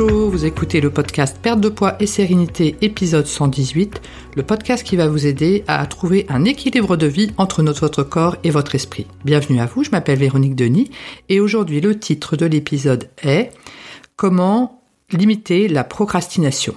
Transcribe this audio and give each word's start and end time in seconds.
Vous 0.00 0.44
écoutez 0.44 0.80
le 0.80 0.90
podcast 0.90 1.38
Perte 1.42 1.60
de 1.60 1.68
poids 1.68 1.96
et 1.98 2.06
sérénité 2.06 2.76
épisode 2.82 3.26
118, 3.26 4.00
le 4.36 4.44
podcast 4.44 4.84
qui 4.84 4.94
va 4.94 5.08
vous 5.08 5.26
aider 5.26 5.64
à 5.66 5.84
trouver 5.86 6.24
un 6.28 6.44
équilibre 6.44 6.96
de 6.96 7.08
vie 7.08 7.32
entre 7.36 7.64
notre 7.64 8.04
corps 8.04 8.36
et 8.44 8.50
votre 8.50 8.76
esprit. 8.76 9.08
Bienvenue 9.24 9.58
à 9.58 9.66
vous, 9.66 9.82
je 9.82 9.90
m'appelle 9.90 10.20
Véronique 10.20 10.54
Denis 10.54 10.92
et 11.28 11.40
aujourd'hui 11.40 11.80
le 11.80 11.98
titre 11.98 12.36
de 12.36 12.46
l'épisode 12.46 13.10
est 13.24 13.50
Comment 14.14 14.84
limiter 15.10 15.66
la 15.66 15.82
procrastination? 15.82 16.76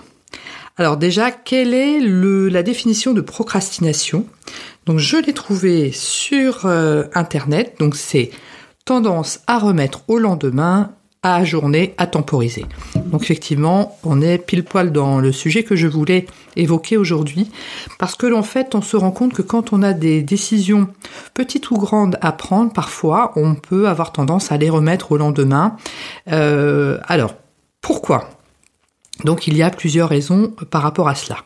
Alors 0.77 0.97
déjà, 0.97 1.29
quelle 1.29 1.75
est 1.75 1.99
la 1.99 2.63
définition 2.63 3.13
de 3.13 3.21
procrastination? 3.21 4.25
Donc 4.87 4.97
je 4.97 5.17
l'ai 5.17 5.33
trouvé 5.33 5.91
sur 5.91 6.65
euh, 6.65 7.03
internet, 7.13 7.75
donc 7.77 7.95
c'est 7.95 8.31
tendance 8.83 9.41
à 9.45 9.59
remettre 9.59 10.01
au 10.07 10.17
lendemain 10.17 10.95
à 11.23 11.35
ajourner, 11.35 11.93
à 11.97 12.07
temporiser. 12.07 12.65
Donc 13.05 13.23
effectivement, 13.23 13.97
on 14.03 14.21
est 14.21 14.39
pile 14.39 14.63
poil 14.63 14.91
dans 14.91 15.19
le 15.19 15.31
sujet 15.31 15.63
que 15.63 15.75
je 15.75 15.87
voulais 15.87 16.25
évoquer 16.55 16.97
aujourd'hui, 16.97 17.51
parce 17.99 18.15
que 18.15 18.33
en 18.33 18.41
fait, 18.41 18.73
on 18.73 18.81
se 18.81 18.97
rend 18.97 19.11
compte 19.11 19.33
que 19.33 19.43
quand 19.43 19.71
on 19.71 19.83
a 19.83 19.93
des 19.93 20.23
décisions 20.23 20.87
petites 21.35 21.69
ou 21.69 21.77
grandes 21.77 22.17
à 22.21 22.31
prendre, 22.31 22.73
parfois, 22.73 23.33
on 23.35 23.53
peut 23.53 23.87
avoir 23.87 24.11
tendance 24.11 24.51
à 24.51 24.57
les 24.57 24.69
remettre 24.69 25.11
au 25.11 25.17
lendemain. 25.17 25.77
Euh, 26.31 26.97
alors, 27.05 27.35
pourquoi? 27.81 28.29
Donc 29.23 29.45
il 29.45 29.55
y 29.55 29.61
a 29.61 29.69
plusieurs 29.69 30.09
raisons 30.09 30.53
par 30.71 30.81
rapport 30.81 31.07
à 31.07 31.13
cela. 31.13 31.37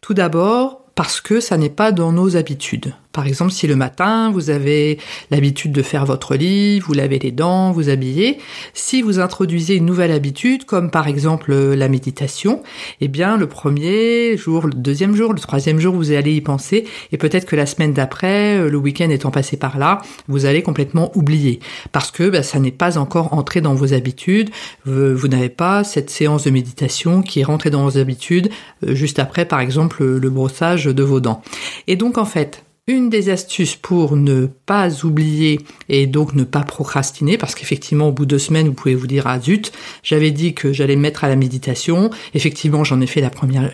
Tout 0.00 0.14
d'abord, 0.14 0.80
parce 0.94 1.20
que 1.20 1.40
ça 1.40 1.58
n'est 1.58 1.68
pas 1.68 1.92
dans 1.92 2.12
nos 2.12 2.36
habitudes. 2.36 2.94
Par 3.12 3.26
exemple, 3.26 3.50
si 3.50 3.66
le 3.66 3.74
matin, 3.74 4.30
vous 4.30 4.50
avez 4.50 4.98
l'habitude 5.32 5.72
de 5.72 5.82
faire 5.82 6.06
votre 6.06 6.36
lit, 6.36 6.78
vous 6.78 6.92
lavez 6.92 7.18
les 7.18 7.32
dents, 7.32 7.72
vous 7.72 7.88
habillez, 7.88 8.38
si 8.72 9.02
vous 9.02 9.18
introduisez 9.18 9.74
une 9.74 9.84
nouvelle 9.84 10.12
habitude, 10.12 10.64
comme 10.64 10.92
par 10.92 11.08
exemple 11.08 11.50
euh, 11.50 11.74
la 11.74 11.88
méditation, 11.88 12.62
eh 13.00 13.08
bien, 13.08 13.36
le 13.36 13.48
premier 13.48 14.36
jour, 14.36 14.68
le 14.68 14.74
deuxième 14.74 15.16
jour, 15.16 15.32
le 15.32 15.40
troisième 15.40 15.80
jour, 15.80 15.92
vous 15.92 16.12
allez 16.12 16.34
y 16.34 16.40
penser, 16.40 16.84
et 17.10 17.16
peut-être 17.16 17.46
que 17.46 17.56
la 17.56 17.66
semaine 17.66 17.92
d'après, 17.92 18.58
euh, 18.58 18.70
le 18.70 18.78
week-end 18.78 19.10
étant 19.10 19.32
passé 19.32 19.56
par 19.56 19.76
là, 19.76 20.02
vous 20.28 20.46
allez 20.46 20.62
complètement 20.62 21.10
oublier. 21.16 21.58
Parce 21.90 22.12
que 22.12 22.30
bah, 22.30 22.44
ça 22.44 22.60
n'est 22.60 22.70
pas 22.70 22.96
encore 22.96 23.32
entré 23.32 23.60
dans 23.60 23.74
vos 23.74 23.92
habitudes, 23.92 24.50
vous, 24.84 25.26
n'avez 25.26 25.48
pas 25.48 25.82
cette 25.82 26.10
séance 26.10 26.44
de 26.44 26.50
méditation 26.50 27.22
qui 27.22 27.40
est 27.40 27.44
rentrée 27.44 27.70
dans 27.70 27.82
vos 27.82 27.98
habitudes 27.98 28.50
euh, 28.86 28.94
juste 28.94 29.18
après, 29.18 29.46
par 29.46 29.58
exemple, 29.58 30.04
le 30.04 30.30
brossage 30.30 30.84
de 30.84 31.02
vos 31.02 31.18
dents. 31.18 31.42
Et 31.88 31.96
donc, 31.96 32.16
en 32.16 32.24
fait, 32.24 32.62
une 32.90 33.08
des 33.08 33.30
astuces 33.30 33.76
pour 33.76 34.16
ne 34.16 34.46
pas 34.66 35.04
oublier 35.04 35.60
et 35.88 36.06
donc 36.06 36.34
ne 36.34 36.44
pas 36.44 36.62
procrastiner, 36.62 37.38
parce 37.38 37.54
qu'effectivement 37.54 38.08
au 38.08 38.12
bout 38.12 38.24
de 38.24 38.30
deux 38.30 38.38
semaines 38.38 38.66
vous 38.66 38.74
pouvez 38.74 38.94
vous 38.94 39.06
dire 39.06 39.26
ah 39.26 39.40
zut, 39.40 39.72
j'avais 40.02 40.32
dit 40.32 40.54
que 40.54 40.72
j'allais 40.72 40.96
me 40.96 41.02
mettre 41.02 41.24
à 41.24 41.28
la 41.28 41.36
méditation, 41.36 42.10
effectivement 42.34 42.84
j'en 42.84 43.00
ai 43.00 43.06
fait 43.06 43.24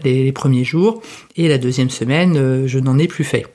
les, 0.05 0.33
premiers 0.33 0.64
jours 0.64 1.03
et 1.37 1.48
la 1.48 1.59
deuxième 1.59 1.91
semaine 1.91 2.37
euh, 2.37 2.67
je 2.67 2.78
n'en 2.78 2.98
ai 2.98 3.09
plus 3.09 3.25
fait. 3.25 3.47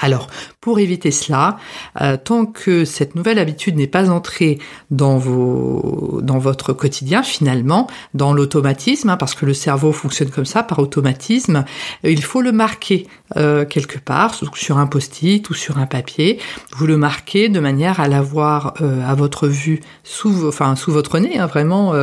Alors, 0.00 0.26
pour 0.60 0.78
éviter 0.78 1.10
cela, 1.10 1.56
euh, 2.00 2.16
tant 2.16 2.46
que 2.46 2.84
cette 2.84 3.14
nouvelle 3.14 3.38
habitude 3.38 3.76
n'est 3.76 3.86
pas 3.86 4.10
entrée 4.10 4.58
dans 4.90 5.18
vos, 5.18 6.20
dans 6.22 6.38
votre 6.38 6.72
quotidien, 6.72 7.22
finalement, 7.22 7.86
dans 8.12 8.32
l'automatisme, 8.32 9.10
hein, 9.10 9.16
parce 9.16 9.34
que 9.34 9.46
le 9.46 9.54
cerveau 9.54 9.92
fonctionne 9.92 10.30
comme 10.30 10.44
ça, 10.44 10.62
par 10.62 10.78
automatisme, 10.78 11.64
il 12.02 12.22
faut 12.22 12.40
le 12.40 12.50
marquer 12.50 13.06
euh, 13.36 13.64
quelque 13.64 13.98
part, 13.98 14.34
sur 14.54 14.78
un 14.78 14.86
post-it 14.86 15.48
ou 15.48 15.54
sur 15.54 15.78
un 15.78 15.86
papier. 15.86 16.38
Vous 16.76 16.86
le 16.86 16.96
marquez 16.96 17.48
de 17.48 17.60
manière 17.60 18.00
à 18.00 18.08
l'avoir 18.08 18.74
euh, 18.80 19.06
à 19.06 19.14
votre 19.14 19.48
vue, 19.48 19.80
sous, 20.02 20.46
enfin 20.48 20.74
sous 20.76 20.92
votre 20.92 21.18
nez, 21.18 21.38
hein, 21.38 21.46
vraiment 21.46 21.94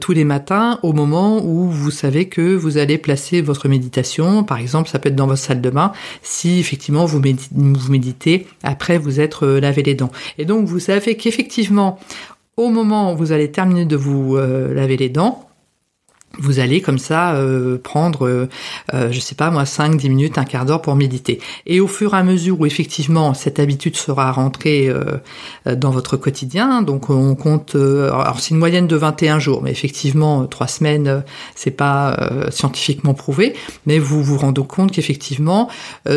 tous 0.00 0.12
les 0.12 0.24
matins, 0.24 0.78
au 0.82 0.92
moment 0.92 1.44
où 1.44 1.68
vous 1.68 1.90
savez 1.90 2.28
que 2.28 2.54
vous 2.54 2.78
allez 2.78 2.98
placer 2.98 3.42
votre 3.42 3.68
méditation. 3.68 4.44
Par 4.44 4.58
exemple, 4.58 4.88
ça 4.88 4.98
peut 4.98 5.08
être 5.08 5.16
dans 5.16 5.26
votre 5.26 5.40
salle 5.40 5.60
de 5.60 5.70
bain, 5.70 5.92
si 6.22 6.60
effectivement 6.60 6.83
vous, 6.90 7.20
méditez, 7.90 8.46
après 8.62 8.98
vous 8.98 9.20
être 9.20 9.46
euh, 9.46 9.60
lavé 9.60 9.82
les 9.82 9.94
dents. 9.94 10.10
Et 10.38 10.44
donc 10.44 10.66
vous 10.66 10.78
savez 10.78 11.16
qu'effectivement, 11.16 11.98
au 12.56 12.68
moment 12.70 13.12
où 13.12 13.16
vous 13.16 13.32
allez 13.32 13.50
terminer 13.50 13.84
de 13.84 13.96
vous 13.96 14.36
euh, 14.36 14.72
laver 14.74 14.96
les 14.96 15.08
dents, 15.08 15.48
vous 16.38 16.58
allez 16.58 16.80
comme 16.80 16.98
ça 16.98 17.34
euh, 17.34 17.78
prendre, 17.78 18.26
euh, 18.26 18.48
euh, 18.92 19.10
je 19.10 19.20
sais 19.20 19.34
pas 19.34 19.50
moi, 19.50 19.64
5, 19.66 19.96
10 19.96 20.08
minutes, 20.08 20.38
un 20.38 20.44
quart 20.44 20.64
d'heure 20.64 20.82
pour 20.82 20.96
méditer. 20.96 21.40
Et 21.66 21.80
au 21.80 21.86
fur 21.86 22.14
et 22.14 22.16
à 22.16 22.22
mesure 22.22 22.60
où 22.60 22.66
effectivement 22.66 23.34
cette 23.34 23.58
habitude 23.58 23.96
sera 23.96 24.32
rentrée 24.32 24.88
euh, 24.88 25.18
dans 25.74 25.90
votre 25.90 26.16
quotidien, 26.16 26.82
donc 26.82 27.10
on 27.10 27.34
compte, 27.34 27.74
alors 27.74 28.40
c'est 28.40 28.50
une 28.50 28.58
moyenne 28.58 28.86
de 28.86 28.96
21 28.96 29.38
jours, 29.38 29.62
mais 29.62 29.70
effectivement 29.70 30.46
trois 30.46 30.66
semaines, 30.66 31.22
c'est 31.54 31.70
pas 31.70 32.16
scientifiquement 32.50 33.14
prouvé, 33.14 33.54
mais 33.86 33.98
vous 33.98 34.22
vous 34.22 34.36
rendez 34.36 34.62
compte 34.66 34.92
qu'effectivement 34.92 35.68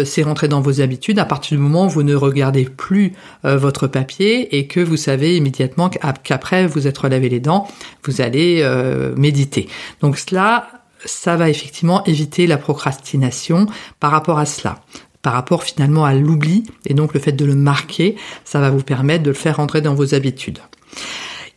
c'est 0.06 0.24
rentré 0.24 0.48
dans 0.48 0.62
vos 0.62 0.82
habitudes 0.82 1.20
à 1.20 1.26
partir 1.26 1.58
du 1.58 1.64
moment 1.64 1.86
où 1.86 1.90
vous 1.90 2.04
ne 2.04 2.16
regardez 2.16 2.66
plus 2.66 3.14
votre 3.44 3.88
papier 3.88 4.58
et 4.58 4.68
que 4.68 4.80
vous 4.80 4.98
savez 4.98 5.38
immédiatement 5.38 5.90
qu'après 5.90 6.68
vous 6.68 6.88
être 6.88 7.08
lavé 7.08 7.30
les 7.30 7.40
dents, 7.40 7.68
vous 8.04 8.22
allez 8.22 8.68
méditer. 9.16 9.68
Cela, 10.16 10.70
ça 11.04 11.36
va 11.36 11.50
effectivement 11.50 12.04
éviter 12.06 12.48
la 12.48 12.58
procrastination 12.58 13.66
par 14.00 14.12
rapport 14.12 14.40
à 14.40 14.46
cela 14.46 14.82
par 15.24 15.34
rapport 15.34 15.64
finalement 15.64 16.06
à 16.06 16.14
l'oubli 16.14 16.64
et 16.86 16.94
donc 16.94 17.14
le 17.14 17.20
fait 17.20 17.34
de 17.34 17.44
le 17.44 17.54
marquer, 17.54 18.16
ça 18.46 18.62
va 18.62 18.70
vous 18.70 18.84
permettre 18.84 19.24
de 19.24 19.32
le 19.32 19.36
faire 19.36 19.58
rentrer 19.58 19.82
dans 19.82 19.94
vos 19.94 20.14
habitudes. 20.16 20.60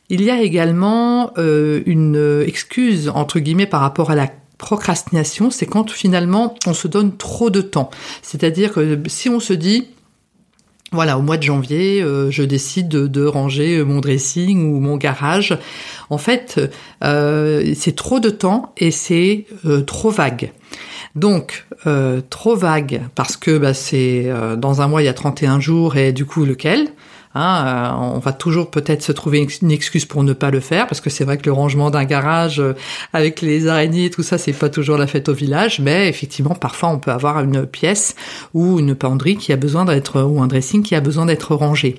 Il 0.08 0.22
y 0.22 0.30
a 0.30 0.40
également 0.42 1.32
euh, 1.38 1.80
une 1.86 2.42
excuse 2.44 3.10
entre 3.14 3.38
guillemets 3.38 3.66
par 3.66 3.80
rapport 3.82 4.10
à 4.10 4.16
la 4.16 4.28
procrastination, 4.58 5.50
c'est 5.50 5.66
quand 5.66 5.88
finalement 5.90 6.56
on 6.66 6.74
se 6.74 6.88
donne 6.88 7.16
trop 7.16 7.48
de 7.48 7.60
temps. 7.60 7.90
C'est-à-dire 8.22 8.72
que 8.72 8.98
si 9.06 9.28
on 9.28 9.38
se 9.38 9.52
dit 9.52 9.86
voilà, 10.92 11.18
au 11.18 11.22
mois 11.22 11.36
de 11.36 11.42
janvier, 11.44 12.02
euh, 12.02 12.30
je 12.30 12.42
décide 12.42 12.88
de, 12.88 13.24
ranger 13.24 13.84
mon 13.84 14.00
dressing 14.00 14.72
ou 14.72 14.80
mon 14.80 14.96
garage. 14.96 15.56
En 16.08 16.18
fait, 16.18 16.60
euh, 17.04 17.72
c'est 17.76 17.94
trop 17.94 18.18
de 18.18 18.30
temps 18.30 18.72
et 18.76 18.90
c'est 18.90 19.46
euh, 19.66 19.82
trop 19.82 20.10
vague. 20.10 20.52
Donc, 21.14 21.66
trop 22.28 22.54
vague 22.54 23.02
parce 23.16 23.36
que 23.36 23.58
bah, 23.58 23.74
c'est 23.74 24.30
dans 24.58 24.80
un 24.80 24.86
mois, 24.86 25.02
il 25.02 25.06
y 25.06 25.08
a 25.08 25.14
31 25.14 25.58
jours 25.58 25.96
et 25.96 26.12
du 26.12 26.24
coup, 26.24 26.44
lequel? 26.44 26.88
Hein, 27.34 27.64
euh, 27.64 28.16
on 28.16 28.18
va 28.18 28.32
toujours 28.32 28.72
peut-être 28.72 29.02
se 29.02 29.12
trouver 29.12 29.46
une 29.62 29.70
excuse 29.70 30.04
pour 30.04 30.24
ne 30.24 30.32
pas 30.32 30.50
le 30.50 30.58
faire, 30.58 30.88
parce 30.88 31.00
que 31.00 31.10
c'est 31.10 31.22
vrai 31.22 31.38
que 31.38 31.46
le 31.46 31.52
rangement 31.52 31.90
d'un 31.90 32.02
garage 32.02 32.58
euh, 32.58 32.74
avec 33.12 33.40
les 33.40 33.68
araignées 33.68 34.06
et 34.06 34.10
tout 34.10 34.24
ça, 34.24 34.36
c'est 34.36 34.52
pas 34.52 34.68
toujours 34.68 34.96
la 34.96 35.06
fête 35.06 35.28
au 35.28 35.32
village, 35.32 35.78
mais 35.78 36.08
effectivement, 36.08 36.56
parfois 36.56 36.88
on 36.88 36.98
peut 36.98 37.12
avoir 37.12 37.40
une 37.40 37.66
pièce 37.66 38.16
ou 38.52 38.80
une 38.80 38.96
penderie 38.96 39.36
qui 39.36 39.52
a 39.52 39.56
besoin 39.56 39.84
d'être 39.84 40.22
ou 40.22 40.42
un 40.42 40.48
dressing 40.48 40.82
qui 40.82 40.96
a 40.96 41.00
besoin 41.00 41.26
d'être 41.26 41.54
rangé. 41.54 41.98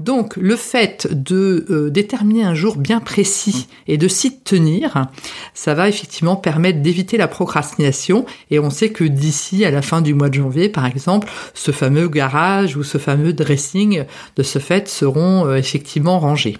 Donc, 0.00 0.36
le 0.36 0.56
fait 0.56 1.06
de 1.12 1.66
euh, 1.70 1.90
déterminer 1.90 2.42
un 2.42 2.54
jour 2.54 2.76
bien 2.76 2.98
précis 2.98 3.68
et 3.86 3.96
de 3.96 4.08
s'y 4.08 4.40
tenir, 4.40 5.06
ça 5.54 5.74
va 5.74 5.88
effectivement 5.88 6.34
permettre 6.34 6.82
d'éviter 6.82 7.16
la 7.16 7.28
procrastination. 7.28 8.26
Et 8.50 8.58
on 8.58 8.70
sait 8.70 8.90
que 8.90 9.04
d'ici 9.04 9.64
à 9.64 9.70
la 9.70 9.82
fin 9.82 10.00
du 10.00 10.14
mois 10.14 10.30
de 10.30 10.34
janvier, 10.34 10.68
par 10.68 10.86
exemple, 10.86 11.28
ce 11.54 11.70
fameux 11.70 12.08
garage 12.08 12.76
ou 12.76 12.82
ce 12.82 12.98
fameux 12.98 13.32
dressing 13.32 14.04
de 14.34 14.42
ce 14.42 14.58
fait 14.64 14.88
seront 14.88 15.46
euh, 15.46 15.56
effectivement 15.56 16.18
rangés. 16.18 16.56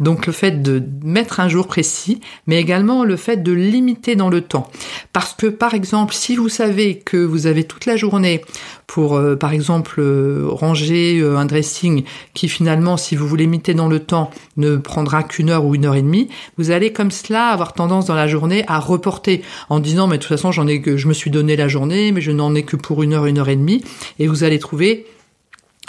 Donc 0.00 0.26
le 0.26 0.32
fait 0.32 0.62
de 0.62 0.82
mettre 1.02 1.40
un 1.40 1.48
jour 1.48 1.66
précis, 1.66 2.20
mais 2.46 2.60
également 2.60 3.04
le 3.04 3.16
fait 3.16 3.42
de 3.42 3.52
limiter 3.52 4.16
dans 4.16 4.28
le 4.28 4.40
temps. 4.42 4.68
Parce 5.12 5.34
que 5.34 5.46
par 5.46 5.72
exemple, 5.72 6.14
si 6.14 6.36
vous 6.36 6.48
savez 6.48 6.98
que 6.98 7.16
vous 7.16 7.46
avez 7.46 7.64
toute 7.64 7.86
la 7.86 7.96
journée 7.96 8.42
pour 8.86 9.16
euh, 9.16 9.36
par 9.36 9.52
exemple 9.52 10.00
euh, 10.00 10.46
ranger 10.48 11.22
un 11.24 11.46
dressing 11.46 12.04
qui 12.34 12.48
finalement, 12.48 12.96
si 12.96 13.16
vous 13.16 13.26
voulez 13.26 13.44
limiter 13.44 13.74
dans 13.74 13.88
le 13.88 14.00
temps, 14.00 14.30
ne 14.56 14.76
prendra 14.76 15.22
qu'une 15.22 15.50
heure 15.50 15.64
ou 15.64 15.74
une 15.74 15.86
heure 15.86 15.94
et 15.94 16.02
demie, 16.02 16.28
vous 16.58 16.70
allez 16.70 16.92
comme 16.92 17.10
cela 17.10 17.46
avoir 17.46 17.72
tendance 17.72 18.06
dans 18.06 18.14
la 18.14 18.26
journée 18.26 18.64
à 18.66 18.78
reporter 18.78 19.42
en 19.68 19.80
disant 19.80 20.06
mais 20.06 20.18
de 20.18 20.22
toute 20.22 20.28
façon 20.28 20.52
j'en 20.52 20.66
ai 20.66 20.80
que 20.80 20.96
je 20.96 21.08
me 21.08 21.14
suis 21.14 21.30
donné 21.30 21.56
la 21.56 21.68
journée, 21.68 22.12
mais 22.12 22.20
je 22.20 22.32
n'en 22.32 22.54
ai 22.54 22.64
que 22.64 22.76
pour 22.76 23.02
une 23.02 23.12
heure, 23.12 23.26
une 23.26 23.38
heure 23.38 23.48
et 23.48 23.56
demie, 23.56 23.82
et 24.18 24.26
vous 24.26 24.44
allez 24.44 24.58
trouver 24.58 25.06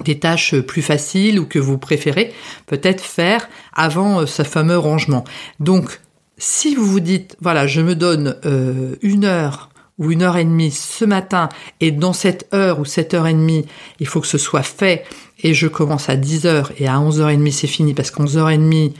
des 0.03 0.19
tâches 0.19 0.55
plus 0.59 0.81
faciles 0.81 1.39
ou 1.39 1.45
que 1.45 1.59
vous 1.59 1.77
préférez 1.77 2.33
peut-être 2.65 3.01
faire 3.01 3.47
avant 3.73 4.21
euh, 4.21 4.25
ce 4.25 4.43
fameux 4.43 4.77
rangement. 4.77 5.23
Donc, 5.59 6.01
si 6.37 6.75
vous 6.75 6.85
vous 6.85 6.99
dites, 6.99 7.37
voilà, 7.41 7.65
je 7.65 7.81
me 7.81 7.95
donne 7.95 8.35
euh, 8.45 8.95
une 9.01 9.23
heure 9.23 9.69
ou 9.97 10.11
une 10.11 10.23
heure 10.23 10.35
et 10.35 10.43
demie 10.43 10.71
ce 10.71 11.05
matin, 11.05 11.47
et 11.79 11.91
dans 11.91 12.11
cette 12.11 12.53
heure 12.53 12.81
ou 12.81 12.85
cette 12.85 13.13
heure 13.13 13.27
et 13.27 13.33
demie, 13.33 13.65
il 14.01 14.07
faut 14.07 14.19
que 14.19 14.27
ce 14.27 14.37
soit 14.37 14.61
fait, 14.61 15.05
et 15.41 15.53
je 15.53 15.67
commence 15.67 16.09
à 16.09 16.17
10 16.17 16.45
heures, 16.45 16.73
et 16.77 16.87
à 16.89 16.99
11 16.99 17.21
heures 17.21 17.29
et 17.29 17.37
demie 17.37 17.53
c'est 17.53 17.67
fini, 17.67 17.93
parce 17.93 18.11
qu'à 18.11 18.21
11 18.21 18.37
heures 18.37 18.49
et 18.49 18.57
demie, 18.57 18.93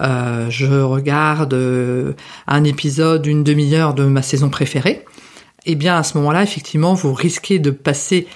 euh, 0.00 0.48
je 0.48 0.80
regarde 0.80 1.54
un 2.46 2.64
épisode, 2.64 3.26
une 3.26 3.44
demi-heure 3.44 3.92
de 3.92 4.04
ma 4.04 4.22
saison 4.22 4.48
préférée, 4.48 5.04
eh 5.66 5.74
bien 5.74 5.98
à 5.98 6.02
ce 6.02 6.16
moment-là, 6.16 6.42
effectivement, 6.42 6.94
vous 6.94 7.12
risquez 7.12 7.58
de 7.58 7.70
passer 7.70 8.26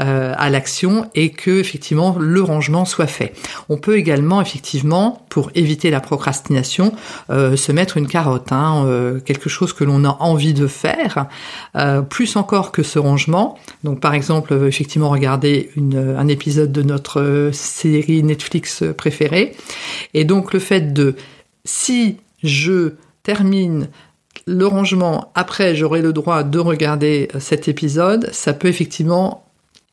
euh, 0.00 0.34
à 0.36 0.50
l'action 0.50 1.08
et 1.14 1.30
que 1.30 1.52
effectivement 1.52 2.16
le 2.18 2.42
rangement 2.42 2.84
soit 2.84 3.06
fait. 3.06 3.32
On 3.68 3.76
peut 3.76 3.96
également 3.96 4.40
effectivement, 4.40 5.24
pour 5.28 5.52
éviter 5.54 5.88
la 5.88 6.00
procrastination, 6.00 6.92
euh, 7.30 7.54
se 7.54 7.70
mettre 7.70 7.96
une 7.96 8.08
carotte, 8.08 8.50
hein, 8.50 8.82
euh, 8.86 9.20
quelque 9.20 9.48
chose 9.48 9.72
que 9.72 9.84
l'on 9.84 10.04
a 10.04 10.16
envie 10.18 10.52
de 10.52 10.66
faire, 10.66 11.28
plus 12.10 12.34
encore 12.34 12.72
que 12.72 12.82
ce 12.82 12.98
rangement. 12.98 13.56
Donc 13.84 14.00
par 14.00 14.14
exemple, 14.14 14.52
effectivement, 14.66 15.10
regarder 15.10 15.70
un 15.76 16.26
épisode 16.26 16.72
de 16.72 16.82
notre 16.82 17.50
série 17.52 18.24
Netflix 18.24 18.82
préférée. 18.98 19.54
Et 20.12 20.24
donc 20.24 20.52
le 20.52 20.58
fait 20.58 20.92
de 20.92 21.14
si 21.64 22.16
je 22.42 22.94
termine 23.22 23.90
le 24.48 24.66
rangement, 24.66 25.30
après 25.36 25.76
j'aurai 25.76 26.02
le 26.02 26.12
droit 26.12 26.42
de 26.42 26.58
regarder 26.58 27.28
cet 27.38 27.68
épisode, 27.68 28.28
ça 28.32 28.54
peut 28.54 28.66
effectivement 28.66 29.44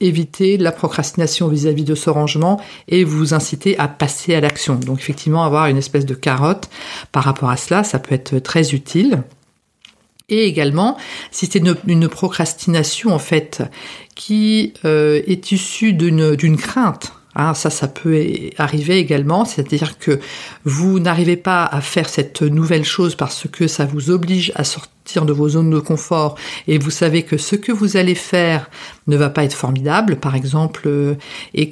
éviter 0.01 0.57
la 0.57 0.71
procrastination 0.71 1.47
vis-à-vis 1.47 1.83
de 1.83 1.95
ce 1.95 2.09
rangement 2.09 2.59
et 2.87 3.03
vous 3.03 3.33
inciter 3.33 3.77
à 3.79 3.87
passer 3.87 4.35
à 4.35 4.41
l'action. 4.41 4.75
Donc 4.75 4.99
effectivement, 4.99 5.43
avoir 5.43 5.67
une 5.67 5.77
espèce 5.77 6.05
de 6.05 6.13
carotte 6.13 6.69
par 7.11 7.23
rapport 7.23 7.49
à 7.49 7.57
cela, 7.57 7.83
ça 7.83 7.99
peut 7.99 8.15
être 8.15 8.39
très 8.39 8.73
utile. 8.73 9.23
Et 10.29 10.45
également, 10.45 10.97
si 11.29 11.45
c'est 11.45 11.59
une, 11.59 12.07
procrastination 12.07 13.13
en 13.13 13.19
fait 13.19 13.63
qui 14.15 14.73
euh, 14.85 15.21
est 15.27 15.51
issue 15.51 15.93
d'une 15.93 16.57
crainte, 16.57 17.11
hein, 17.35 17.53
ça, 17.53 17.69
ça 17.69 17.89
peut 17.89 18.25
arriver 18.57 18.97
également, 18.97 19.43
c'est-à-dire 19.43 19.99
que 19.99 20.19
vous 20.63 20.99
n'arrivez 20.99 21.35
pas 21.35 21.65
à 21.65 21.81
faire 21.81 22.07
cette 22.07 22.41
nouvelle 22.41 22.85
chose 22.85 23.15
parce 23.15 23.45
que 23.51 23.67
ça 23.67 23.85
vous 23.85 24.09
oblige 24.09 24.53
à 24.55 24.63
sortir 24.63 24.89
de 25.05 25.33
vos 25.33 25.49
zones 25.49 25.69
de 25.69 25.79
confort. 25.79 26.35
Et 26.67 26.77
vous 26.77 26.89
savez 26.89 27.23
que 27.23 27.37
ce 27.37 27.55
que 27.55 27.71
vous 27.71 27.97
allez 27.97 28.15
faire 28.15 28.69
ne 29.07 29.17
va 29.17 29.29
pas 29.29 29.43
être 29.43 29.53
formidable, 29.53 30.15
par 30.15 30.35
exemple 30.35 30.83
euh, 30.85 31.15
euh, 31.57 31.65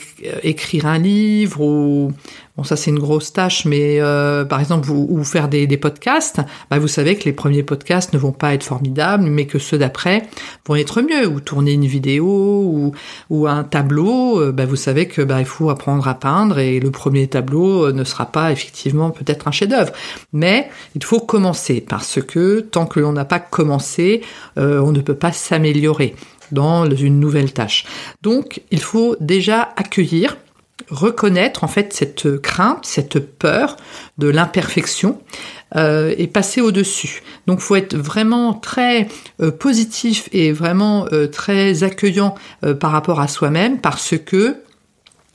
écrire 0.44 0.88
un 0.88 0.98
livre 0.98 1.62
ou 1.62 2.12
bon 2.58 2.64
ça 2.64 2.76
c'est 2.76 2.90
une 2.90 3.00
grosse 3.00 3.32
tâche, 3.32 3.66
mais 3.66 4.02
euh, 4.02 4.44
par 4.44 4.60
exemple 4.60 4.88
vous, 4.88 5.08
ou 5.10 5.24
faire 5.24 5.48
des, 5.48 5.68
podcasts, 5.78 6.42
bah, 6.70 6.80
vous 6.80 6.88
savez 6.88 7.16
que 7.16 7.26
les 7.26 7.32
premiers 7.32 7.64
podcasts 7.64 8.14
ne 8.14 8.18
vont 8.18 8.32
pas 8.32 8.54
être 8.54 8.64
formidables, 8.64 9.24
mais 9.24 9.46
que 9.46 9.60
ceux 9.60 9.78
d'après 9.78 10.24
vont 10.68 10.76
être 10.76 11.02
mieux. 11.02 11.28
Ou 11.28 11.40
tourner 11.40 11.74
une 11.74 11.86
vidéo 11.86 12.26
ou, 12.26 12.92
ou 13.30 13.48
un 13.48 13.64
tableau, 13.64 14.52
bah, 14.52 14.66
vous 14.66 14.76
savez 14.76 15.08
que 15.08 15.22
bah, 15.22 15.40
il 15.40 15.46
faut 15.46 15.70
apprendre 15.70 16.08
à 16.08 16.16
peindre 16.16 16.60
et 16.60 16.80
le 16.80 16.92
premier 16.92 17.28
tableau 17.28 17.92
ne 17.92 18.04
sera 18.04 18.26
pas 18.26 18.52
effectivement 18.52 19.12
peut-être 19.12 19.48
un 19.48 19.52
chef-d'œuvre, 19.52 19.94
mais 20.34 20.70
il 20.96 21.04
faut 21.04 21.20
commencer 21.20 21.80
parce 21.80 22.22
que 22.22 22.60
tant 22.60 22.86
que 22.86 23.00
l'on 23.00 23.16
pas 23.26 23.40
commencé, 23.40 24.22
euh, 24.58 24.80
on 24.82 24.92
ne 24.92 25.02
peut 25.02 25.16
pas 25.16 25.32
s'améliorer 25.32 26.16
dans 26.52 26.90
une 26.90 27.20
nouvelle 27.20 27.54
tâche. 27.54 27.86
Donc, 28.22 28.62
il 28.72 28.82
faut 28.82 29.16
déjà 29.20 29.70
accueillir, 29.76 30.38
reconnaître 30.90 31.64
en 31.64 31.68
fait 31.68 31.94
cette 31.94 32.42
crainte, 32.42 32.86
cette 32.86 33.20
peur 33.20 33.78
de 34.18 34.28
l'imperfection 34.28 35.22
euh, 35.76 36.16
et 36.18 36.28
passer 36.28 36.62
au-dessus. 36.62 37.22
Donc, 37.46 37.60
faut 37.60 37.76
être 37.76 37.96
vraiment 37.96 38.54
très 38.54 39.08
euh, 39.42 39.52
positif 39.52 40.30
et 40.32 40.52
vraiment 40.52 41.06
très 41.32 41.84
accueillant 41.84 42.36
par 42.80 42.92
rapport 42.92 43.20
à 43.20 43.28
soi-même 43.28 43.80
parce 43.80 44.18
que 44.18 44.58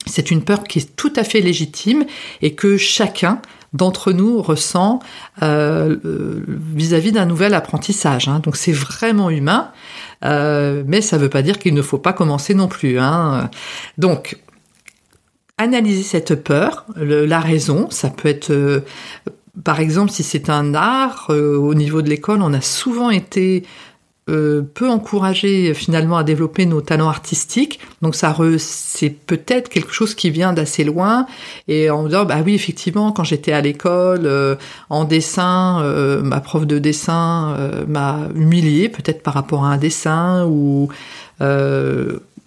c'est 0.05 0.31
une 0.31 0.43
peur 0.43 0.63
qui 0.63 0.79
est 0.79 0.95
tout 0.95 1.13
à 1.15 1.23
fait 1.23 1.41
légitime 1.41 2.05
et 2.41 2.53
que 2.53 2.77
chacun 2.77 3.41
d'entre 3.75 4.13
nous 4.13 4.41
ressent 4.41 4.99
euh, 5.43 5.97
euh, 6.05 6.43
vis-à-vis 6.47 7.11
d'un 7.11 7.25
nouvel 7.25 7.53
apprentissage. 7.53 8.27
Hein. 8.27 8.39
Donc 8.39 8.55
c'est 8.55 8.71
vraiment 8.71 9.29
humain, 9.29 9.71
euh, 10.23 10.83
mais 10.87 11.01
ça 11.01 11.17
ne 11.17 11.23
veut 11.23 11.29
pas 11.29 11.41
dire 11.41 11.59
qu'il 11.59 11.73
ne 11.73 11.81
faut 11.81 11.97
pas 11.97 12.13
commencer 12.13 12.53
non 12.53 12.67
plus. 12.67 12.99
Hein. 12.99 13.49
Donc 13.97 14.37
analyser 15.57 16.03
cette 16.03 16.35
peur, 16.35 16.85
la 16.97 17.39
raison, 17.39 17.87
ça 17.89 18.09
peut 18.09 18.29
être 18.29 18.83
par 19.63 19.79
exemple, 19.79 20.11
si 20.11 20.21
c'est 20.21 20.49
un 20.49 20.73
art, 20.73 21.27
au 21.29 21.73
niveau 21.73 22.01
de 22.01 22.09
l'école, 22.09 22.41
on 22.41 22.51
a 22.51 22.59
souvent 22.59 23.09
été 23.09 23.63
euh, 24.27 24.63
peut 24.73 24.89
encourager 24.89 25.75
finalement 25.75 26.17
à 26.17 26.23
développer 26.23 26.65
nos 26.65 26.81
talents 26.81 27.09
artistiques. 27.09 27.79
Donc 28.01 28.15
ça 28.15 28.35
c'est 28.57 29.11
peut-être 29.11 29.69
quelque 29.69 29.93
chose 29.93 30.15
qui 30.15 30.31
vient 30.31 30.51
d'assez 30.51 30.83
loin. 30.83 31.27
Et 31.67 31.91
en 31.91 32.01
me 32.01 32.07
disant 32.07 32.25
bah 32.25 32.37
oui 32.43 32.55
effectivement 32.55 33.11
quand 33.11 33.23
j'étais 33.23 33.51
à 33.51 33.61
l'école 33.61 34.25
euh, 34.25 34.55
en 34.89 35.03
dessin 35.03 35.79
euh, 35.83 36.23
ma 36.23 36.39
prof 36.39 36.65
de 36.65 36.79
dessin 36.79 37.55
m'a 37.87 38.21
humilié 38.33 38.89
peut-être 38.89 39.21
par 39.21 39.35
rapport 39.35 39.63
à 39.63 39.69
un 39.69 39.77
dessin 39.77 40.47
ou 40.47 40.89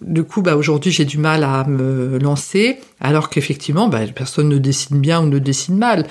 du 0.01 0.23
coup, 0.23 0.41
bah, 0.41 0.55
aujourd'hui, 0.55 0.91
j'ai 0.91 1.03
du 1.03 1.17
mal 1.17 1.43
à 1.43 1.65
me 1.65 2.17
lancer, 2.19 2.79
alors 3.01 3.29
qu'effectivement, 3.29 3.89
bah, 3.89 3.99
personne 4.15 4.47
ne 4.47 4.57
dessine 4.57 5.01
bien 5.01 5.21
ou 5.21 5.25
ne 5.25 5.39
dessine 5.39 5.77
mal 5.77 6.05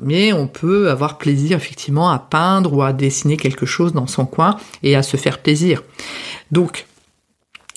mais 0.00 0.32
on 0.32 0.46
peut 0.46 0.90
avoir 0.90 1.18
plaisir 1.18 1.56
effectivement 1.56 2.10
à 2.10 2.18
peindre 2.18 2.72
ou 2.72 2.82
à 2.82 2.92
dessiner 2.92 3.36
quelque 3.36 3.66
chose 3.66 3.92
dans 3.92 4.06
son 4.06 4.26
coin 4.26 4.56
et 4.82 4.96
à 4.96 5.02
se 5.02 5.16
faire 5.16 5.38
plaisir. 5.38 5.82
Donc, 6.50 6.86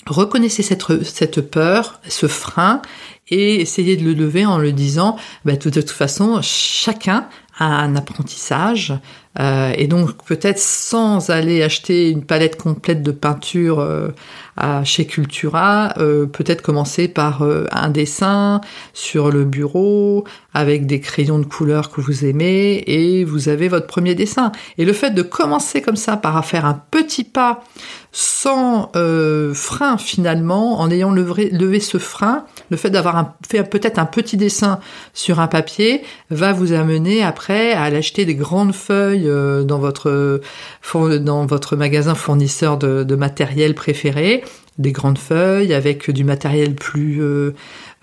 reconnaissez 0.06 0.62
cette, 0.62 1.40
peur, 1.50 2.00
ce 2.08 2.26
frein, 2.26 2.82
et 3.28 3.60
essayez 3.60 3.96
de 3.96 4.04
le 4.04 4.14
lever 4.14 4.44
en 4.44 4.58
le 4.58 4.72
disant, 4.72 5.16
bah, 5.44 5.56
de 5.56 5.70
toute 5.70 5.90
façon, 5.90 6.40
chacun 6.42 7.28
a 7.58 7.64
un 7.64 7.96
apprentissage, 7.96 8.94
euh, 9.40 9.72
et 9.76 9.86
donc 9.86 10.22
peut-être 10.24 10.58
sans 10.58 11.30
aller 11.30 11.62
acheter 11.62 12.10
une 12.10 12.22
palette 12.22 12.60
complète 12.60 13.02
de 13.02 13.12
peinture 13.12 13.80
euh, 13.80 14.08
chez 14.84 15.06
Cultura, 15.06 15.94
euh, 15.96 16.26
peut-être 16.26 16.60
commencer 16.60 17.08
par 17.08 17.42
un 17.42 17.88
dessin 17.88 18.60
sur 18.92 19.30
le 19.30 19.44
bureau 19.44 20.24
avec 20.52 20.86
des 20.86 21.00
crayons 21.00 21.38
de 21.38 21.46
couleur 21.46 21.90
que 21.90 22.02
vous 22.02 22.26
aimez 22.26 22.84
et 22.86 23.24
vous 23.24 23.48
avez 23.48 23.68
votre 23.68 23.86
premier 23.86 24.14
dessin. 24.14 24.52
Et 24.76 24.84
le 24.84 24.92
fait 24.92 25.10
de 25.10 25.22
commencer 25.22 25.80
comme 25.80 25.96
ça 25.96 26.18
par 26.18 26.44
faire 26.44 26.66
un 26.66 26.80
petit 26.90 27.24
pas 27.24 27.64
sans 28.14 28.92
frein 29.54 29.96
finalement, 29.96 30.80
en 30.80 30.90
ayant 30.90 31.12
levé, 31.12 31.48
levé 31.48 31.80
ce 31.80 31.96
frein, 31.96 32.44
le 32.70 32.76
fait 32.76 32.90
d'avoir 32.90 33.32
fait 33.48 33.62
peut-être 33.64 33.98
un 33.98 34.04
petit 34.04 34.36
dessin 34.36 34.80
sur 35.14 35.40
un 35.40 35.48
papier 35.48 36.02
va 36.28 36.52
vous 36.52 36.74
amener 36.74 37.22
après 37.22 37.72
à 37.72 37.88
l'acheter 37.88 38.26
des 38.26 38.34
grandes 38.34 38.74
feuilles 38.74 39.21
euh, 39.26 39.64
dans 39.64 39.78
votre 39.78 40.40
dans 40.94 41.46
votre 41.46 41.76
magasin 41.76 42.14
fournisseur 42.14 42.78
de, 42.78 43.14
matériel 43.14 43.74
préféré, 43.74 44.44
des 44.78 44.92
grandes 44.92 45.18
feuilles 45.18 45.74
avec 45.74 46.10
du 46.10 46.24
matériel 46.24 46.74
plus 46.74 47.22
euh, 47.22 47.54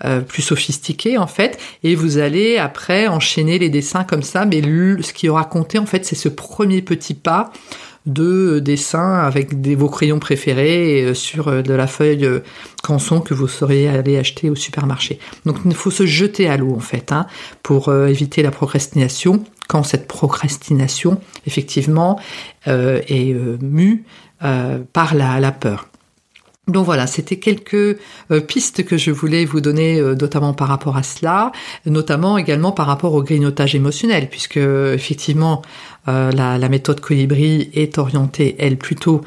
euh, 0.04 0.20
plus 0.20 0.42
sophistiqué 0.42 1.18
en 1.18 1.26
fait, 1.26 1.58
et 1.84 1.94
vous 1.94 2.18
allez 2.18 2.56
après 2.56 3.06
enchaîner 3.06 3.58
les 3.58 3.68
dessins 3.68 4.04
comme 4.04 4.22
ça. 4.22 4.44
Mais 4.44 4.62
ce 4.62 5.12
qui 5.12 5.28
aura 5.28 5.44
compté 5.44 5.78
en 5.78 5.86
fait, 5.86 6.04
c'est 6.04 6.16
ce 6.16 6.28
premier 6.28 6.82
petit 6.82 7.14
pas 7.14 7.52
de 8.06 8.60
dessin 8.60 9.18
avec 9.18 9.60
des, 9.60 9.74
vos 9.74 9.90
crayons 9.90 10.18
préférés 10.18 11.12
sur 11.14 11.62
de 11.62 11.74
la 11.74 11.86
feuille 11.86 12.26
canson 12.82 13.20
que 13.20 13.34
vous 13.34 13.46
seriez 13.46 13.88
allé 13.88 14.16
acheter 14.16 14.48
au 14.48 14.54
supermarché. 14.54 15.18
Donc 15.44 15.58
il 15.66 15.74
faut 15.74 15.90
se 15.90 16.06
jeter 16.06 16.48
à 16.48 16.56
l'eau 16.56 16.74
en 16.74 16.80
fait 16.80 17.12
hein, 17.12 17.26
pour 17.62 17.94
éviter 17.94 18.42
la 18.42 18.50
procrastination 18.50 19.44
quand 19.70 19.84
cette 19.84 20.08
procrastination, 20.08 21.20
effectivement, 21.46 22.18
euh, 22.66 23.00
est 23.06 23.32
euh, 23.32 23.56
mue 23.62 24.04
euh, 24.42 24.80
par 24.92 25.14
la, 25.14 25.52
peur. 25.52 25.86
Donc 26.66 26.84
voilà, 26.84 27.06
c'était 27.06 27.36
quelques 27.36 27.98
pistes 28.48 28.84
que 28.84 28.96
je 28.96 29.12
voulais 29.12 29.44
vous 29.44 29.60
donner, 29.60 30.00
notamment 30.00 30.54
par 30.54 30.68
rapport 30.68 30.96
à 30.96 31.02
cela, 31.02 31.52
notamment 31.86 32.36
également 32.36 32.72
par 32.72 32.86
rapport 32.86 33.14
au 33.14 33.22
grignotage 33.22 33.74
émotionnel, 33.74 34.28
puisque 34.28 34.58
effectivement 34.58 35.62
la, 36.06 36.58
la, 36.58 36.68
méthode 36.68 37.00
colibri 37.00 37.70
est 37.74 37.98
orientée, 37.98 38.54
elle, 38.60 38.76
plutôt 38.76 39.22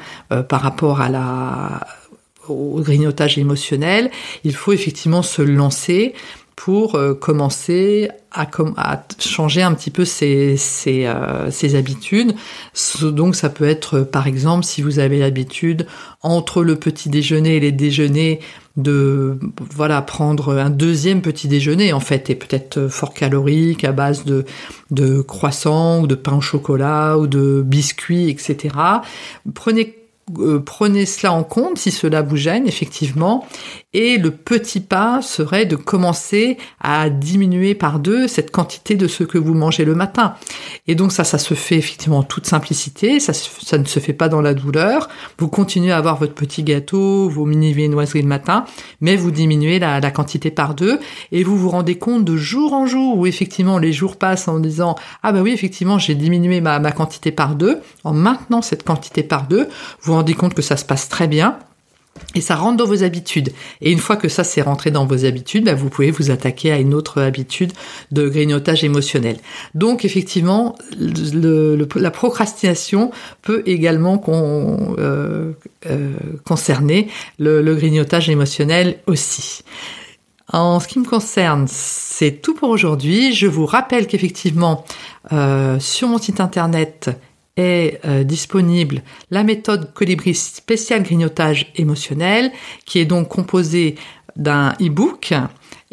par 0.48 0.62
rapport 0.62 1.02
à 1.02 1.10
la 1.10 1.80
au 2.48 2.80
grignotage 2.80 3.38
émotionnel. 3.38 4.10
Il 4.44 4.54
faut 4.54 4.72
effectivement 4.72 5.22
se 5.22 5.42
lancer 5.42 6.14
pour 6.56 6.94
euh, 6.94 7.14
commencer 7.14 8.10
à, 8.32 8.48
changer 9.18 9.62
un 9.62 9.74
petit 9.74 9.90
peu 9.90 10.04
ses, 10.04 10.56
euh, 10.86 11.50
habitudes. 11.74 12.34
Donc 13.02 13.36
ça 13.36 13.48
peut 13.48 13.68
être 13.68 14.00
par 14.00 14.26
exemple 14.26 14.64
si 14.64 14.82
vous 14.82 14.98
avez 14.98 15.18
l'habitude 15.18 15.86
entre 16.22 16.62
le 16.62 16.76
petit 16.76 17.08
déjeuner 17.08 17.56
et 17.56 17.60
les 17.60 17.72
déjeuners 17.72 18.40
de 18.76 19.38
voilà 19.58 20.02
prendre 20.02 20.58
un 20.58 20.70
deuxième 20.70 21.22
petit 21.22 21.46
déjeuner 21.46 21.92
en 21.92 22.00
fait 22.00 22.28
et 22.28 22.34
peut-être 22.34 22.88
fort 22.88 23.14
calorique 23.14 23.84
à 23.84 23.92
base 23.92 24.24
de 24.24 24.44
de 24.90 25.20
croissants 25.20 26.00
ou 26.00 26.08
de 26.08 26.16
pain 26.16 26.36
au 26.36 26.40
chocolat 26.40 27.16
ou 27.16 27.28
de 27.28 27.62
biscuits 27.64 28.30
etc. 28.30 28.74
Prenez 29.54 29.94
euh, 30.38 30.58
prenez 30.58 31.04
cela 31.04 31.32
en 31.32 31.44
compte 31.44 31.78
si 31.78 31.90
cela 31.90 32.22
vous 32.22 32.36
gêne 32.36 32.66
effectivement 32.66 33.46
Et 33.94 34.18
le 34.18 34.32
petit 34.32 34.80
pas 34.80 35.22
serait 35.22 35.66
de 35.66 35.76
commencer 35.76 36.58
à 36.80 37.08
diminuer 37.08 37.74
par 37.74 38.00
deux 38.00 38.26
cette 38.26 38.50
quantité 38.50 38.96
de 38.96 39.06
ce 39.06 39.22
que 39.22 39.38
vous 39.38 39.54
mangez 39.54 39.84
le 39.84 39.94
matin. 39.94 40.34
Et 40.88 40.96
donc 40.96 41.12
ça, 41.12 41.22
ça 41.22 41.38
se 41.38 41.54
fait 41.54 41.76
effectivement 41.76 42.18
en 42.18 42.22
toute 42.24 42.46
simplicité, 42.46 43.20
ça, 43.20 43.32
ne 43.78 43.84
se 43.84 44.00
fait 44.00 44.12
pas 44.12 44.28
dans 44.28 44.42
la 44.42 44.52
douleur. 44.52 45.08
Vous 45.38 45.48
continuez 45.48 45.92
à 45.92 45.98
avoir 45.98 46.16
votre 46.18 46.34
petit 46.34 46.64
gâteau, 46.64 47.28
vos 47.28 47.46
mini 47.46 47.72
viennoiseries 47.72 48.22
le 48.22 48.28
matin, 48.28 48.64
mais 49.00 49.14
vous 49.14 49.30
diminuez 49.30 49.78
la, 49.78 50.00
la 50.00 50.10
quantité 50.10 50.50
par 50.50 50.74
deux 50.74 50.98
et 51.30 51.44
vous 51.44 51.56
vous 51.56 51.70
rendez 51.70 51.96
compte 51.96 52.24
de 52.24 52.36
jour 52.36 52.72
en 52.72 52.86
jour 52.86 53.18
où 53.18 53.26
effectivement 53.26 53.78
les 53.78 53.92
jours 53.92 54.16
passent 54.16 54.48
en 54.48 54.58
disant 54.58 54.96
ah 55.22 55.32
bah 55.32 55.40
oui 55.40 55.52
effectivement 55.52 55.98
j'ai 55.98 56.16
diminué 56.16 56.60
ma, 56.60 56.80
ma 56.80 56.90
quantité 56.90 57.30
par 57.30 57.54
deux. 57.54 57.80
En 58.02 58.12
maintenant 58.12 58.60
cette 58.60 58.82
quantité 58.82 59.22
par 59.22 59.46
deux, 59.46 59.68
vous 60.00 60.12
vous 60.12 60.14
rendez 60.14 60.34
compte 60.34 60.54
que 60.54 60.62
ça 60.62 60.76
se 60.76 60.84
passe 60.84 61.08
très 61.08 61.28
bien 61.28 61.58
et 62.34 62.40
ça 62.40 62.56
rentre 62.56 62.76
dans 62.76 62.86
vos 62.86 63.02
habitudes. 63.02 63.52
Et 63.80 63.92
une 63.92 63.98
fois 63.98 64.16
que 64.16 64.28
ça 64.28 64.44
s'est 64.44 64.62
rentré 64.62 64.90
dans 64.90 65.06
vos 65.06 65.24
habitudes, 65.24 65.64
bah, 65.64 65.74
vous 65.74 65.88
pouvez 65.88 66.10
vous 66.10 66.30
attaquer 66.30 66.72
à 66.72 66.78
une 66.78 66.94
autre 66.94 67.20
habitude 67.20 67.72
de 68.10 68.28
grignotage 68.28 68.84
émotionnel. 68.84 69.36
Donc 69.74 70.04
effectivement, 70.04 70.76
la 70.98 72.10
procrastination 72.10 73.10
peut 73.42 73.62
également 73.66 74.22
euh, 74.28 75.52
euh, 75.86 76.12
concerner 76.44 77.08
le, 77.38 77.74
grignotage 77.74 78.30
émotionnel 78.30 78.98
aussi. 79.06 79.62
En 80.52 80.78
ce 80.78 80.86
qui 80.86 80.98
me 80.98 81.06
concerne, 81.06 81.66
c'est 81.68 82.42
tout 82.42 82.54
pour 82.54 82.68
aujourd'hui. 82.68 83.32
Je 83.32 83.46
vous 83.46 83.66
rappelle 83.66 84.06
qu'effectivement, 84.06 84.84
euh, 85.32 85.78
sur 85.80 86.08
mon 86.08 86.18
site 86.18 86.40
internet 86.40 87.10
est 87.56 88.00
euh, 88.04 88.24
disponible 88.24 89.02
la 89.30 89.44
méthode 89.44 89.92
Colibri 89.94 90.34
spécial 90.34 91.02
grignotage 91.02 91.72
émotionnel, 91.76 92.50
qui 92.84 92.98
est 92.98 93.04
donc 93.04 93.28
composée 93.28 93.96
d'un 94.36 94.72
e-book 94.80 95.32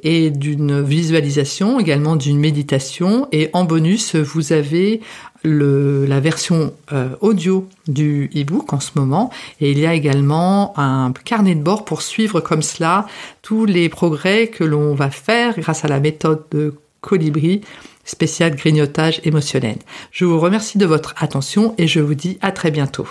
et 0.04 0.32
d'une 0.32 0.82
visualisation, 0.82 1.80
également 1.80 2.16
d'une 2.16 2.40
méditation. 2.40 3.28
Et 3.32 3.50
en 3.54 3.66
bonus, 3.66 4.16
vous 4.16 4.52
avez 4.52 5.02
le, 5.44 6.06
la 6.06 6.20
version 6.20 6.74
euh, 6.92 7.10
audio 7.22 7.68
du 7.88 8.30
e-book 8.36 8.74
en 8.74 8.80
ce 8.80 8.92
moment. 8.96 9.32
Et 9.60 9.72
il 9.72 9.80
y 9.80 9.86
a 9.86 9.94
également 9.94 10.74
un 10.78 11.14
carnet 11.26 11.56
de 11.56 11.62
bord 11.62 11.86
pour 11.86 12.02
suivre 12.02 12.42
comme 12.42 12.62
cela 12.62 13.06
tous 13.42 13.66
les 13.66 13.90
progrès 13.90 14.48
que 14.48 14.64
l'on 14.64 14.96
va 14.96 15.10
faire 15.10 15.60
grâce 15.60 15.86
à 15.86 15.88
la 15.88 16.00
méthode 16.00 16.44
de 16.52 16.76
Colibri 17.02 17.62
spécial 18.06 18.56
grignotage 18.56 19.22
émotionnel. 19.24 19.78
Je 20.12 20.26
vous 20.26 20.40
remercie 20.40 20.78
de 20.78 20.86
votre 20.86 21.14
attention 21.18 21.76
et 21.78 21.88
je 21.88 22.00
vous 22.00 22.16
dis 22.16 22.38
à 22.42 22.52
très 22.52 22.72
bientôt. 22.72 23.08